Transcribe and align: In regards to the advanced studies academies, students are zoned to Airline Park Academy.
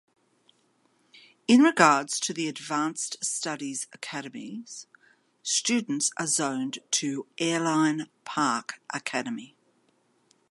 In 1.47 1.61
regards 1.61 2.19
to 2.21 2.33
the 2.33 2.47
advanced 2.47 3.23
studies 3.23 3.85
academies, 3.93 4.87
students 5.43 6.09
are 6.17 6.25
zoned 6.25 6.79
to 6.89 7.27
Airline 7.37 8.09
Park 8.25 8.81
Academy. 8.91 9.55